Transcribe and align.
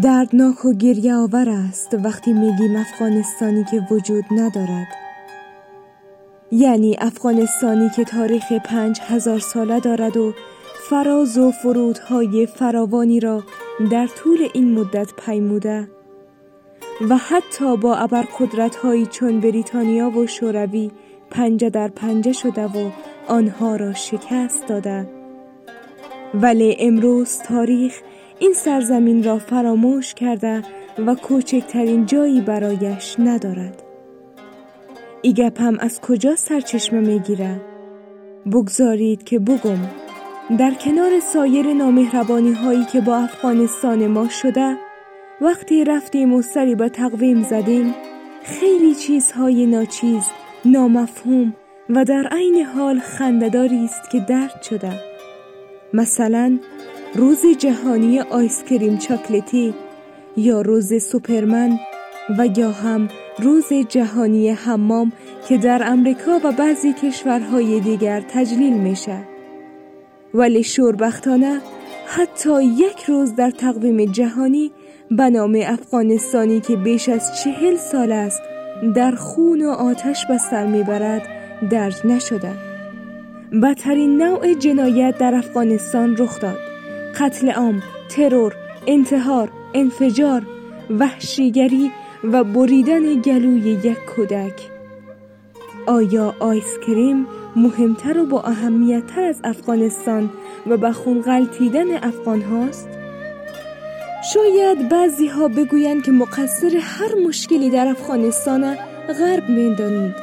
دردناک 0.00 0.64
و 0.64 0.72
گریه 0.72 1.14
آور 1.14 1.48
است 1.48 1.94
وقتی 2.04 2.32
میگیم 2.32 2.76
افغانستانی 2.76 3.64
که 3.64 3.82
وجود 3.90 4.24
ندارد. 4.30 4.86
یعنی 6.50 6.96
افغانستانی 6.98 7.90
که 7.90 8.04
تاریخ 8.04 8.52
پنج 8.52 9.00
هزار 9.00 9.38
ساله 9.38 9.80
دارد 9.80 10.16
و 10.16 10.34
فراز 10.90 11.38
و 11.38 11.50
فرودهای 11.50 12.46
فراوانی 12.46 13.20
را 13.20 13.42
در 13.90 14.06
طول 14.06 14.48
این 14.54 14.72
مدت 14.78 15.12
پیموده 15.26 15.88
و 17.08 17.16
حتی 17.16 17.76
با 17.76 17.96
ابرقدرت 17.96 18.76
هایی 18.76 19.06
چون 19.06 19.40
بریتانیا 19.40 20.10
و 20.10 20.26
شوروی 20.26 20.90
پنجه 21.30 21.70
در 21.70 21.88
پنجه 21.88 22.32
شده 22.32 22.64
و 22.66 22.90
آنها 23.28 23.76
را 23.76 23.92
شکست 23.92 24.66
داده. 24.66 25.08
ولی 26.34 26.76
امروز 26.78 27.38
تاریخ 27.38 27.94
این 28.38 28.52
سرزمین 28.52 29.24
را 29.24 29.38
فراموش 29.38 30.14
کرده 30.14 30.62
و 31.06 31.14
کوچکترین 31.14 32.06
جایی 32.06 32.40
برایش 32.40 33.16
ندارد. 33.18 33.82
ای 35.22 35.32
گپم 35.32 35.78
از 35.78 36.00
کجا 36.00 36.36
سرچشمه 36.36 37.00
می‌گیره؟ 37.00 37.60
بگذارید 38.52 39.24
که 39.24 39.38
بگم. 39.38 39.78
در 40.58 40.74
کنار 40.74 41.20
سایر 41.20 41.74
نامهربانی 41.74 42.52
هایی 42.52 42.84
که 42.84 43.00
با 43.00 43.16
افغانستان 43.16 44.06
ما 44.06 44.28
شده 44.28 44.76
وقتی 45.40 45.84
رفتیم 45.84 46.32
و 46.32 46.42
سری 46.42 46.74
به 46.74 46.88
تقویم 46.88 47.42
زدیم 47.42 47.94
خیلی 48.44 48.94
چیزهای 48.94 49.66
ناچیز 49.66 50.24
نامفهوم 50.64 51.54
و 51.90 52.04
در 52.04 52.28
عین 52.32 52.62
حال 52.64 52.98
خندهداری 52.98 53.84
است 53.84 54.10
که 54.10 54.20
درد 54.20 54.62
شده. 54.62 54.92
مثلا 55.92 56.58
روز 57.14 57.46
جهانی 57.58 58.20
آیسکریم 58.20 58.98
چاکلتی 58.98 59.74
یا 60.36 60.60
روز 60.60 61.02
سوپرمن 61.04 61.78
و 62.38 62.46
یا 62.56 62.70
هم 62.70 63.08
روز 63.38 63.72
جهانی 63.88 64.50
حمام 64.50 65.12
که 65.48 65.58
در 65.58 65.82
امریکا 65.86 66.40
و 66.44 66.52
بعضی 66.52 66.92
کشورهای 66.92 67.80
دیگر 67.80 68.20
تجلیل 68.20 68.72
میشه. 68.72 69.18
ولی 70.34 70.62
شوربختانه 70.62 71.60
حتی 72.06 72.64
یک 72.64 73.04
روز 73.04 73.34
در 73.34 73.50
تقویم 73.50 74.04
جهانی 74.04 74.72
به 75.10 75.30
نام 75.30 75.58
افغانستانی 75.64 76.60
که 76.60 76.76
بیش 76.76 77.08
از 77.08 77.30
چهل 77.44 77.76
سال 77.76 78.12
است 78.12 78.42
در 78.94 79.14
خون 79.14 79.64
و 79.64 79.70
آتش 79.70 80.26
به 80.26 80.38
سر 80.38 80.66
می‌برد 80.66 81.22
درج 81.70 82.06
نشده. 82.06 82.52
بدترین 83.62 84.22
نوع 84.22 84.54
جنایت 84.54 85.18
در 85.18 85.34
افغانستان 85.34 86.16
رخ 86.16 86.40
داد. 86.40 86.71
قتل 87.20 87.50
عام 87.50 87.82
ترور 88.08 88.54
انتحار 88.86 89.50
انفجار 89.74 90.42
وحشیگری 90.90 91.90
و 92.24 92.44
بریدن 92.44 93.20
گلوی 93.20 93.70
یک 93.70 93.98
کودک 94.16 94.70
آیا 95.86 96.34
آیس 96.40 96.78
کریم 96.86 97.26
مهمتر 97.56 98.18
و 98.18 98.26
با 98.26 98.42
اهمیت 98.42 99.06
تر 99.06 99.22
از 99.22 99.40
افغانستان 99.44 100.30
و 100.66 100.76
به 100.76 100.92
خون 100.92 101.20
غلطیدن 101.20 101.96
افغان 101.96 102.42
هاست؟ 102.42 102.88
شاید 104.34 104.88
بعضی 104.88 105.26
ها 105.26 105.48
بگویند 105.48 106.02
که 106.02 106.12
مقصر 106.12 106.76
هر 106.80 107.14
مشکلی 107.26 107.70
در 107.70 107.86
افغانستان 107.86 108.76
غرب 109.18 109.48
می‌دانید 109.48 110.14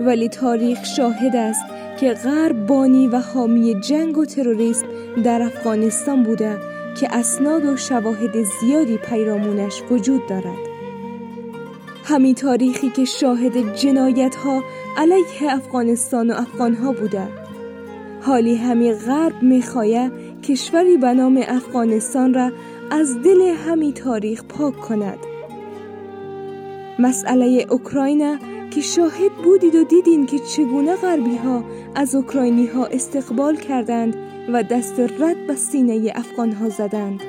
ولی 0.00 0.28
تاریخ 0.28 0.84
شاهد 0.84 1.36
است 1.36 1.64
که 2.00 2.12
غرب 2.12 2.66
بانی 2.66 3.08
و 3.08 3.18
حامی 3.18 3.80
جنگ 3.80 4.18
و 4.18 4.24
تروریسم 4.24 4.86
در 5.22 5.42
افغانستان 5.42 6.22
بوده 6.22 6.58
که 7.00 7.08
اسناد 7.14 7.64
و 7.64 7.76
شواهد 7.76 8.42
زیادی 8.60 8.98
پیرامونش 8.98 9.82
وجود 9.90 10.26
دارد. 10.26 10.74
همین 12.04 12.34
تاریخی 12.34 12.90
که 12.90 13.04
شاهد 13.04 13.76
جنایت 13.76 14.36
ها 14.36 14.62
علیه 14.96 15.54
افغانستان 15.54 16.30
و 16.30 16.34
افغان 16.34 16.74
ها 16.74 16.92
بوده. 16.92 17.28
حالی 18.20 18.56
همی 18.56 18.92
غرب 18.92 19.42
می‌خواهد 19.42 20.12
کشوری 20.42 20.96
به 20.96 21.14
نام 21.14 21.44
افغانستان 21.48 22.34
را 22.34 22.50
از 22.90 23.22
دل 23.22 23.40
همی 23.40 23.92
تاریخ 23.92 24.44
پاک 24.44 24.80
کند. 24.80 25.18
مسئله 26.98 27.66
اوکراین 27.70 28.38
که 28.70 28.80
شاهد 28.80 29.32
بودید 29.44 29.74
و 29.74 29.84
دیدین 29.84 30.26
که 30.26 30.38
چگونه 30.38 30.96
غربی 30.96 31.36
ها 31.36 31.64
از 31.94 32.14
اوکراینی 32.14 32.66
ها 32.66 32.86
استقبال 32.86 33.56
کردند 33.56 34.16
و 34.48 34.62
دست 34.62 35.00
رد 35.00 35.46
به 35.46 35.54
سینه 35.54 36.12
افغان 36.14 36.52
ها 36.52 36.68
زدند. 36.68 37.20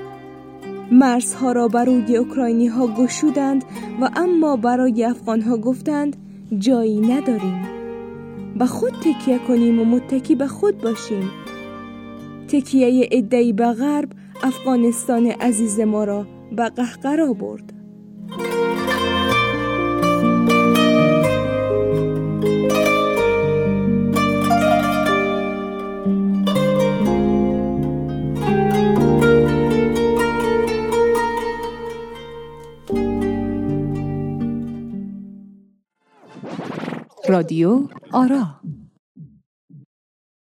مرزها 0.92 1.52
را 1.52 1.68
برای 1.68 2.18
اوکراینی 2.18 2.68
ها 2.68 2.88
گشودند 2.88 3.64
و 4.02 4.10
اما 4.16 4.56
برای 4.56 5.04
افغان 5.04 5.42
ها 5.42 5.58
گفتند 5.58 6.16
جایی 6.58 7.02
نداریم. 7.02 7.62
به 8.60 8.66
خود 8.66 8.94
تکیه 8.94 9.40
کنیم 9.48 9.80
و 9.80 9.86
متکی 9.86 10.36
به 10.36 10.48
خود 10.48 10.78
باشیم. 10.82 11.30
تکیه 12.48 13.10
ادعی 13.12 13.54
به 13.54 13.72
غرب 13.72 14.10
افغانستان 14.44 15.26
عزیز 15.26 15.80
ما 15.80 16.04
را 16.04 16.28
به 16.52 16.70
قهقرا 16.70 17.34
برد. 17.34 17.74
رادیو 37.30 37.88
آرا. 38.12 38.65